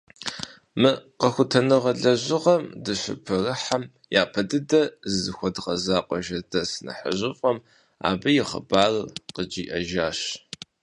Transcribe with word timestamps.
Мы 0.81 0.91
къэхутэныгъэ 1.19 1.91
лэжьыгъэм 2.01 2.63
дыщыпэрыхьэм, 2.83 3.83
япэ 4.21 4.41
дыдэ 4.49 4.81
зызыхуэдгъэза 5.11 5.97
къуажэдэс 6.07 6.71
нэхъыжьыфӏым 6.85 7.57
абы 8.09 8.29
и 8.41 8.43
хъыбарыр 8.49 9.07
къыджиӏэжащ. 9.33 10.19